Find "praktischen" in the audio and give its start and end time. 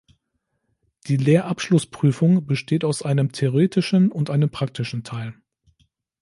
4.49-5.03